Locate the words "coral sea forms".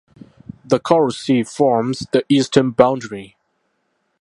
0.79-2.07